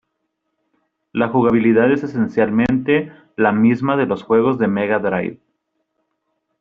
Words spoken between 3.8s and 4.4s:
de los